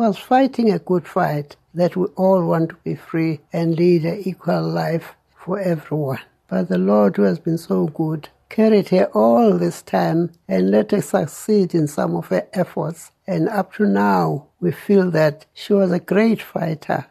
was 0.00 0.16
fighting 0.16 0.72
a 0.72 0.78
good 0.78 1.06
fight 1.06 1.56
that 1.74 1.94
we 1.94 2.06
all 2.16 2.42
want 2.46 2.70
to 2.70 2.76
be 2.76 2.94
free 2.94 3.38
and 3.52 3.76
lead 3.76 4.02
an 4.06 4.22
equal 4.24 4.62
life 4.62 5.14
for 5.36 5.60
everyone. 5.60 6.20
But 6.48 6.70
the 6.70 6.78
Lord, 6.78 7.18
who 7.18 7.24
has 7.24 7.38
been 7.38 7.58
so 7.58 7.86
good, 7.88 8.30
carried 8.48 8.88
her 8.88 9.10
all 9.12 9.58
this 9.58 9.82
time 9.82 10.32
and 10.48 10.70
let 10.70 10.92
her 10.92 11.02
succeed 11.02 11.74
in 11.74 11.86
some 11.86 12.16
of 12.16 12.28
her 12.28 12.48
efforts. 12.54 13.12
And 13.26 13.50
up 13.50 13.74
to 13.74 13.84
now, 13.84 14.46
we 14.58 14.72
feel 14.72 15.10
that 15.10 15.44
she 15.52 15.74
was 15.74 15.92
a 15.92 16.00
great 16.00 16.40
fighter. 16.40 17.04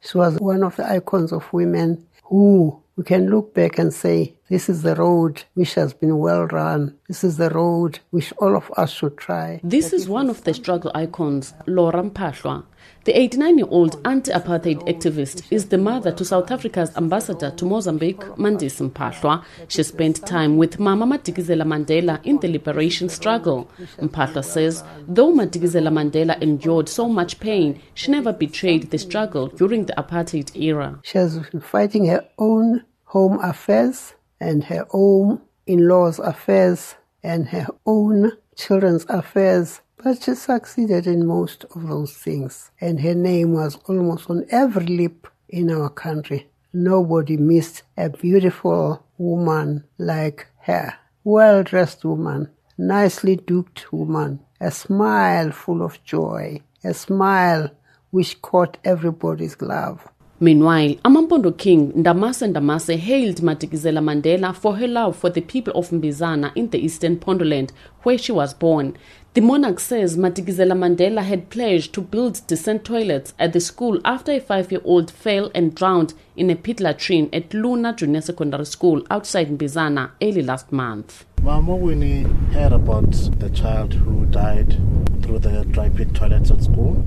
She 0.00 0.16
was 0.16 0.38
one 0.38 0.62
of 0.62 0.76
the 0.76 0.88
icons 0.88 1.32
of 1.32 1.52
women 1.52 2.06
who 2.22 2.80
we 2.94 3.02
can 3.02 3.28
look 3.28 3.54
back 3.54 3.76
and 3.80 3.92
say, 3.92 4.35
this 4.48 4.68
is 4.68 4.82
the 4.82 4.94
road 4.94 5.42
which 5.54 5.74
has 5.74 5.92
been 5.92 6.18
well 6.18 6.46
run. 6.46 6.96
This 7.08 7.24
is 7.24 7.36
the 7.36 7.50
road 7.50 7.98
which 8.10 8.32
all 8.38 8.56
of 8.56 8.70
us 8.76 8.92
should 8.92 9.16
try. 9.16 9.60
This 9.64 9.92
is 9.92 10.08
one 10.08 10.30
of 10.30 10.44
the 10.44 10.54
struggle 10.54 10.92
icons, 10.94 11.52
Laura 11.66 12.02
Mpahlwa. 12.04 12.64
The 13.04 13.18
89 13.18 13.58
year 13.58 13.66
old 13.68 14.00
anti 14.06 14.30
apartheid 14.32 14.86
activist 14.86 15.50
is 15.50 15.66
the 15.66 15.78
mother 15.78 16.12
to 16.12 16.24
South 16.24 16.52
Africa's 16.52 16.96
ambassador 16.96 17.50
to 17.50 17.64
Mozambique, 17.64 18.20
Mandisi 18.36 18.88
Mpahlwa. 18.88 19.44
She 19.66 19.82
spent 19.82 20.24
time 20.24 20.56
with 20.56 20.78
Mama 20.78 21.06
Madikizela 21.06 21.64
Mandela 21.64 22.24
in 22.24 22.38
the 22.38 22.48
liberation 22.48 23.08
struggle. 23.08 23.68
Mpahlwa 23.98 24.44
says, 24.44 24.84
though 25.08 25.32
Madikizela 25.32 25.90
Mandela 25.90 26.40
endured 26.40 26.88
so 26.88 27.08
much 27.08 27.40
pain, 27.40 27.80
she 27.94 28.12
never 28.12 28.32
betrayed 28.32 28.92
the 28.92 28.98
struggle 28.98 29.48
during 29.48 29.86
the 29.86 29.94
apartheid 29.94 30.54
era. 30.56 31.00
She 31.02 31.18
has 31.18 31.38
been 31.38 31.60
fighting 31.60 32.06
her 32.06 32.28
own 32.38 32.84
home 33.06 33.40
affairs 33.40 34.14
and 34.40 34.64
her 34.64 34.86
own 34.92 35.40
in 35.66 35.88
law's 35.88 36.18
affairs 36.18 36.94
and 37.22 37.48
her 37.48 37.66
own 37.84 38.32
children's 38.56 39.04
affairs. 39.08 39.80
But 40.02 40.22
she 40.22 40.34
succeeded 40.34 41.06
in 41.06 41.26
most 41.26 41.64
of 41.74 41.88
those 41.88 42.12
things, 42.12 42.70
and 42.80 43.00
her 43.00 43.14
name 43.14 43.52
was 43.52 43.78
almost 43.88 44.30
on 44.30 44.44
every 44.50 44.86
lip 44.86 45.26
in 45.48 45.70
our 45.70 45.88
country. 45.88 46.48
Nobody 46.72 47.36
missed 47.36 47.82
a 47.96 48.10
beautiful 48.10 49.04
woman 49.18 49.84
like 49.98 50.46
her. 50.60 50.94
Well 51.24 51.62
dressed 51.62 52.04
woman, 52.04 52.50
nicely 52.76 53.36
duped 53.36 53.92
woman, 53.92 54.40
a 54.60 54.70
smile 54.70 55.50
full 55.50 55.82
of 55.82 56.04
joy, 56.04 56.60
a 56.84 56.92
smile 56.94 57.70
which 58.10 58.40
caught 58.42 58.76
everybody's 58.84 59.60
love. 59.60 60.06
Meanwhile, 60.38 60.96
Amampondo 61.02 61.56
King 61.56 61.92
Ndamase 61.92 62.46
Ndamase 62.46 62.96
hailed 62.96 63.40
Madikizela 63.40 64.02
Mandela 64.02 64.54
for 64.54 64.76
her 64.76 64.86
love 64.86 65.16
for 65.16 65.30
the 65.30 65.40
people 65.40 65.72
of 65.72 65.88
Mbizana 65.90 66.52
in 66.54 66.68
the 66.68 66.78
Eastern 66.78 67.16
Pondoland, 67.16 67.70
where 68.02 68.18
she 68.18 68.32
was 68.32 68.52
born. 68.52 68.98
The 69.32 69.40
monarch 69.40 69.80
says 69.80 70.18
Madikizela 70.18 70.74
Mandela 70.74 71.22
had 71.22 71.48
pledged 71.48 71.94
to 71.94 72.02
build 72.02 72.46
decent 72.46 72.84
toilets 72.84 73.32
at 73.38 73.54
the 73.54 73.60
school 73.60 73.98
after 74.04 74.32
a 74.32 74.40
five-year-old 74.40 75.10
fell 75.10 75.50
and 75.54 75.74
drowned 75.74 76.12
in 76.36 76.50
a 76.50 76.54
pit 76.56 76.80
latrine 76.80 77.30
at 77.32 77.54
Luna 77.54 77.94
Junior 77.94 78.20
Secondary 78.20 78.66
School 78.66 79.02
outside 79.10 79.48
Mbizana 79.48 80.10
early 80.20 80.42
last 80.42 80.70
month. 80.70 81.24
Mama 81.42 81.74
Winnie 81.74 82.24
heard 82.52 82.72
about 82.72 83.12
the 83.38 83.48
child 83.48 83.94
who 83.94 84.26
died 84.26 84.78
through 85.22 85.38
the 85.38 85.64
dry 85.64 85.88
pit 85.88 86.14
toilets 86.14 86.50
at 86.50 86.62
school 86.62 87.02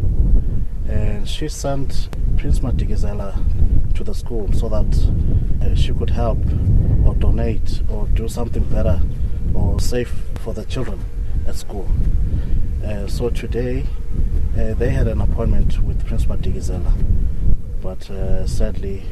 and 0.87 1.27
she 1.29 1.47
sent 1.47 2.09
Prince 2.39 2.59
Madikizela 2.61 3.35
to 3.95 4.03
the 4.05 4.15
school 4.15 4.49
so 4.53 4.69
that 4.69 4.87
uh, 5.61 5.75
she 5.75 5.91
could 5.93 6.09
help 6.09 6.37
or 7.05 7.13
donate 7.15 7.81
or 7.89 8.07
do 8.13 8.29
something 8.29 8.63
better 8.69 9.01
or 9.53 9.77
safe 9.81 10.13
for 10.35 10.53
the 10.53 10.63
children 10.63 11.03
at 11.45 11.55
school. 11.55 11.85
Uh, 12.85 13.07
so 13.07 13.29
today 13.29 13.85
uh, 14.57 14.73
they 14.75 14.89
had 14.89 15.05
an 15.09 15.19
appointment 15.19 15.83
with 15.83 16.05
Prince 16.07 16.25
Madikizela, 16.27 16.93
but 17.81 18.09
uh, 18.09 18.47
sadly 18.47 19.03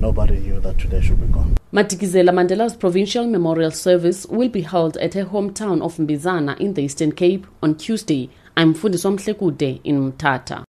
nobody 0.00 0.38
knew 0.40 0.58
that 0.60 0.78
today 0.78 1.02
should 1.02 1.20
be 1.20 1.26
gone. 1.26 1.54
Madikizela 1.70 2.30
Mandela's 2.30 2.74
provincial 2.74 3.26
memorial 3.26 3.72
service 3.72 4.24
will 4.26 4.48
be 4.48 4.62
held 4.62 4.96
at 4.96 5.12
her 5.12 5.26
hometown 5.26 5.82
of 5.82 5.98
Mbizana 5.98 6.58
in 6.58 6.72
the 6.72 6.84
Eastern 6.84 7.12
Cape 7.12 7.46
on 7.62 7.74
Tuesday. 7.74 8.30
I'm 8.56 8.72
Fundiswa 8.72 9.10
Mhlekude 9.18 9.80
in 9.84 10.12
Mthatha. 10.12 10.62